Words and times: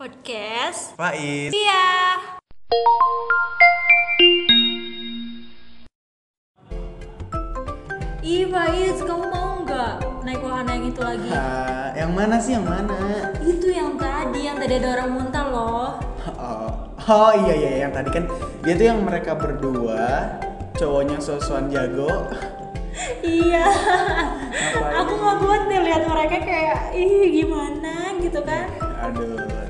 Podcast 0.00 0.96
Faiz. 0.96 1.52
Iya 1.52 1.84
Ih 8.24 8.48
Faiz, 8.48 8.96
kamu 9.04 9.28
mau 9.28 9.60
nggak 9.60 10.24
naik 10.24 10.40
wahana 10.40 10.72
yang 10.72 10.88
itu 10.88 11.04
lagi? 11.04 11.28
Ah, 11.36 11.92
Yang 11.92 12.12
mana 12.16 12.40
sih 12.40 12.56
yang 12.56 12.64
mana? 12.64 12.96
Itu 13.44 13.68
yang 13.68 14.00
tadi, 14.00 14.40
yang 14.48 14.56
tadi 14.56 14.80
ada 14.80 14.88
orang 14.96 15.10
muntah 15.20 15.44
loh. 15.52 15.92
Oh, 16.32 16.72
oh 17.04 17.32
iya 17.44 17.54
iya 17.60 17.72
yang 17.84 17.92
tadi 17.92 18.08
kan. 18.08 18.24
Dia 18.64 18.80
tuh 18.80 18.86
yang 18.88 19.04
mereka 19.04 19.36
berdua 19.36 20.32
Cowoknya 20.80 21.20
sosokan 21.20 21.68
jago. 21.68 22.08
Iya? 23.20 23.68
Aku 25.04 25.12
nggak 25.12 25.36
kuat 25.44 25.62
deh 25.68 25.80
lihat 25.84 26.08
mereka 26.08 26.40
kayak 26.40 26.96
Ih 26.96 27.44
gimana? 27.44 28.16
Gitu 28.16 28.40
kan. 28.40 28.64
Aduh 29.04 29.69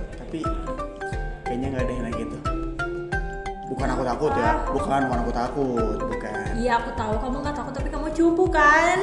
Bukan 3.80 3.97
aku 3.97 4.05
takut 4.05 4.33
ya. 4.37 4.52
Bukan, 4.69 5.01
bukan 5.09 5.19
aku 5.25 5.33
takut. 5.33 5.98
Bukan. 6.05 6.52
Iya 6.52 6.73
aku 6.84 6.91
tahu. 6.93 7.15
Kamu 7.16 7.37
nggak 7.41 7.57
takut 7.57 7.73
tapi 7.73 7.89
kamu 7.89 8.12
cupu 8.12 8.45
kan? 8.53 9.01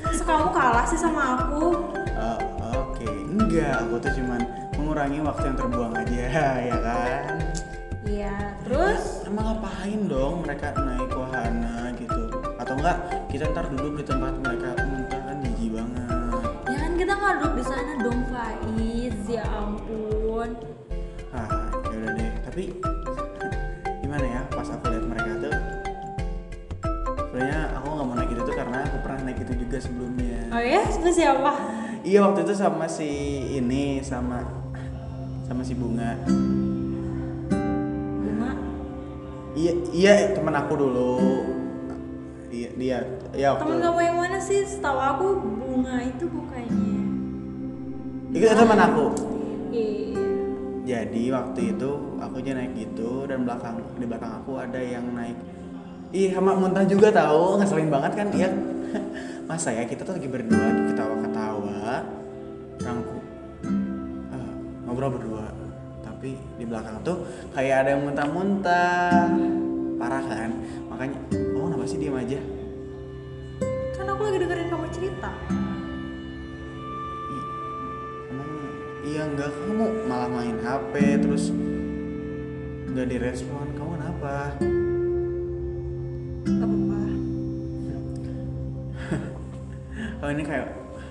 Masa 0.00 0.22
kamu 0.24 0.48
kalah 0.56 0.88
sih 0.88 0.96
sama 0.96 1.36
aku? 1.36 1.76
Oh, 2.16 2.38
Oke. 2.80 3.04
Enggak, 3.04 3.84
aku 3.84 4.00
tuh 4.00 4.12
cuman 4.16 4.40
Mengurangi 4.80 5.20
waktu 5.20 5.52
yang 5.52 5.58
terbuang 5.60 5.92
aja 5.92 6.16
Ya 6.72 6.76
kan? 6.80 7.36
Iya 8.08 8.36
terus? 8.64 9.28
Emang 9.28 9.52
ngapain 9.52 10.08
dong 10.08 10.48
mereka 10.48 10.72
naik 10.80 11.12
wahana 11.12 11.92
gitu? 12.00 12.32
Atau 12.56 12.80
enggak 12.80 12.96
kita 13.28 13.52
ntar 13.52 13.68
duduk 13.68 14.00
di 14.00 14.04
tempat 14.08 14.32
mereka 14.40 14.80
muntah 14.88 15.20
kan 15.20 15.36
jijik 15.44 15.76
banget. 15.76 16.08
Ya 16.72 16.76
kan 16.80 16.92
kita 16.96 17.12
nggak 17.12 17.34
duduk 17.36 17.52
di 17.60 17.64
sana 17.68 17.92
dong 18.00 18.20
Faiz. 18.32 19.18
Ya 19.28 19.44
ampun. 19.52 20.56
Ah, 21.36 21.48
yaudah 21.92 22.10
deh. 22.16 22.32
Tapi 22.48 22.62
itu 29.50 29.66
juga 29.66 29.78
sebelumnya. 29.82 30.46
Oh 30.54 30.62
ya 30.62 30.80
sama 30.86 31.10
siapa? 31.10 31.52
Iya 32.06 32.18
waktu 32.22 32.40
itu 32.46 32.54
sama 32.54 32.86
si 32.86 33.10
ini 33.58 33.98
sama 34.00 34.46
sama 35.44 35.66
si 35.66 35.74
bunga. 35.74 36.14
Bunga 38.22 38.50
Iya 39.58 39.72
iya 39.90 40.12
teman 40.30 40.54
aku 40.54 40.72
dulu. 40.78 41.18
Iya 42.50 42.68
dia 42.78 42.98
ya 43.34 43.54
waktu 43.58 43.66
Temen 43.66 43.82
kamu 43.82 44.00
yang 44.06 44.16
mana 44.22 44.38
sih? 44.38 44.62
Setahu 44.62 44.98
aku 44.98 45.26
bunga 45.42 45.98
itu 45.98 46.24
bukannya 46.30 46.90
itu 48.30 48.46
teman 48.46 48.78
aku. 48.78 49.06
Iya 49.74 49.90
Jadi 50.86 51.22
waktu 51.30 51.60
itu 51.76 51.90
aku 52.18 52.34
aja 52.42 52.52
naik 52.58 52.72
gitu 52.74 53.26
dan 53.26 53.46
belakang 53.46 53.78
di 53.98 54.06
belakang 54.06 54.32
aku 54.42 54.58
ada 54.58 54.78
yang 54.78 55.06
naik. 55.14 55.38
Ih 56.10 56.34
sama 56.34 56.58
muntah 56.58 56.82
juga 56.82 57.14
tahu 57.14 57.62
ngeselin 57.62 57.86
banget 57.86 58.12
kan 58.18 58.26
ya. 58.34 58.50
Masa 59.48 59.70
ya 59.70 59.86
kita 59.86 60.02
tuh 60.02 60.18
lagi 60.18 60.26
berdua 60.26 60.90
ketawa-ketawa, 60.90 62.02
rangku 62.82 63.18
eh, 64.34 64.52
ngobrol 64.82 65.14
berdua. 65.14 65.46
Tapi 66.02 66.34
di 66.58 66.66
belakang 66.66 66.98
tuh 67.06 67.22
kayak 67.54 67.86
ada 67.86 67.88
yang 67.94 68.02
muntah-muntah, 68.10 69.30
parah 70.02 70.24
kan. 70.26 70.50
Makanya, 70.90 71.18
oh 71.54 71.70
kenapa 71.70 71.86
sih 71.86 72.02
diam 72.02 72.18
aja? 72.18 72.42
Kan 73.94 74.10
aku 74.10 74.20
lagi 74.26 74.38
dengerin 74.42 74.66
kamu 74.66 74.86
cerita 74.90 75.30
Ih, 77.30 77.46
emang 78.34 78.50
iya 79.06 79.22
enggak 79.30 79.54
kamu 79.54 79.86
malah 80.10 80.26
main 80.26 80.58
HP 80.58 81.22
terus 81.22 81.54
nggak 82.90 83.06
direspon 83.06 83.70
kamu 83.78 83.90
kenapa? 83.94 84.34
Gak 86.46 86.64
apa-apa. 86.64 87.00
Oh 90.20 90.28
ini 90.28 90.44
kayak 90.44 90.68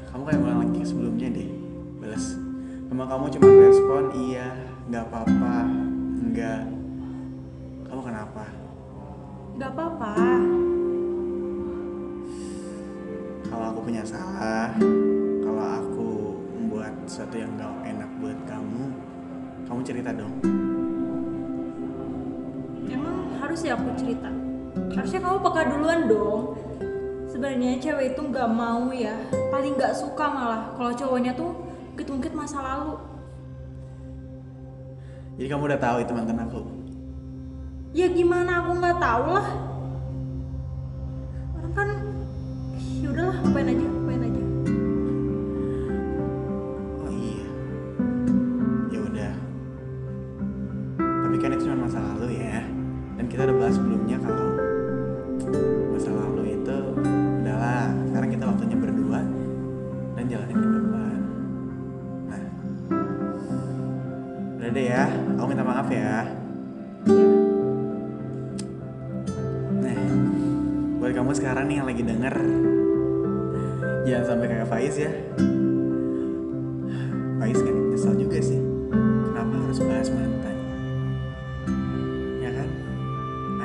kamu 0.10 0.22
kayak 0.26 0.42
ulang 0.42 0.60
lagi 0.66 0.82
sebelumnya 0.86 1.28
deh. 1.34 1.50
Balas. 1.98 2.38
Sama 2.90 3.06
kamu 3.06 3.26
cuma 3.38 3.50
respon 3.50 4.04
iya 4.18 4.54
nggak 4.90 5.06
apa-apa 5.10 5.56
enggak. 6.26 6.62
Kamu 7.90 8.02
kenapa? 8.06 8.46
Gak 9.60 9.72
apa-apa. 9.76 10.14
Kalau 13.50 13.66
aku 13.74 13.80
punya 13.82 14.06
salah 14.06 14.74
kalau 15.42 15.66
aku 15.66 16.10
membuat 16.54 16.94
sesuatu 17.10 17.36
yang 17.42 17.52
gak 17.58 17.74
enak 17.86 18.10
buat 18.22 18.40
kamu 18.46 18.84
kamu 19.70 19.80
cerita 19.86 20.10
dong. 20.14 20.34
Emang 22.90 23.18
harus 23.38 23.60
ya 23.62 23.78
aku 23.78 23.90
cerita? 23.94 24.49
Harusnya 24.94 25.20
kamu 25.20 25.38
peka 25.44 25.62
duluan 25.68 26.00
dong. 26.08 26.42
Sebenarnya 27.30 27.80
cewek 27.80 28.16
itu 28.16 28.22
nggak 28.22 28.50
mau 28.50 28.90
ya. 28.94 29.16
Paling 29.50 29.78
nggak 29.78 29.94
suka 29.98 30.26
malah 30.30 30.74
Kalau 30.78 30.92
cowoknya 30.94 31.34
tuh 31.34 31.52
ungkit-ungkit 31.94 32.32
masa 32.32 32.64
lalu. 32.64 32.96
Jadi 35.40 35.48
kamu 35.48 35.64
udah 35.72 35.80
tahu 35.80 35.98
itu 36.04 36.12
mantan 36.12 36.40
aku? 36.44 36.60
Ya 37.96 38.08
gimana? 38.12 38.64
Aku 38.64 38.72
nggak 38.76 38.98
tahu 39.00 39.26
lah. 39.34 39.48
Orang 41.58 41.74
kan 41.74 41.90
ya 43.00 43.08
udahlah 43.08 43.38
lupain 43.44 43.68
aja 43.72 43.84
lupain 43.84 43.88
aja 43.88 43.89
udah 64.70 64.78
deh 64.78 64.86
ya. 64.86 65.10
Aku 65.42 65.46
minta 65.50 65.66
maaf 65.66 65.90
ya. 65.90 66.30
Nah 69.82 69.98
buat 71.02 71.10
kamu 71.10 71.34
sekarang 71.34 71.66
nih 71.66 71.82
yang 71.82 71.90
lagi 71.90 72.06
denger 72.06 72.36
jangan 74.06 74.26
sampai 74.30 74.46
kayak 74.46 74.70
Faiz 74.70 74.94
ya. 74.94 75.10
Faiz 77.42 77.60
kan 77.66 77.76
nyesel 77.90 78.14
juga 78.14 78.38
sih. 78.46 78.62
Kenapa 79.26 79.58
harus 79.58 79.80
bahas 79.82 80.10
mantan? 80.14 80.58
Ya 82.38 82.50
kan? 82.54 82.70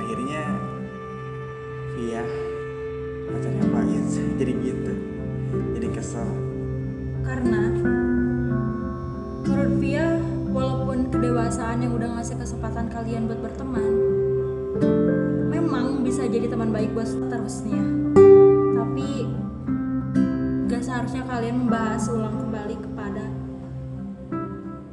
Akhirnya 0.00 0.42
Via 2.00 2.24
pacarnya 3.28 3.66
Faiz 3.68 4.08
jadi 4.40 4.52
gitu. 4.56 4.92
Jadi 5.76 5.88
kesel. 5.92 6.28
Karena 7.28 7.60
menurut 9.44 9.72
Via 9.84 10.33
walaupun 10.54 11.10
kedewasaan 11.10 11.82
yang 11.82 11.98
udah 11.98 12.14
ngasih 12.14 12.38
kesempatan 12.38 12.86
kalian 12.86 13.26
buat 13.26 13.42
berteman 13.42 13.90
memang 15.50 16.06
bisa 16.06 16.30
jadi 16.30 16.46
teman 16.46 16.70
baik 16.70 16.94
buat 16.94 17.10
seterusnya. 17.10 17.82
Tapi 18.78 19.26
gak 20.70 20.82
seharusnya 20.86 21.26
kalian 21.26 21.66
membahas 21.66 22.06
ulang 22.06 22.38
kembali 22.38 22.76
kepada 22.78 23.24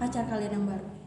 pacar 0.02 0.26
kalian 0.26 0.58
yang 0.58 0.66
baru 0.66 1.01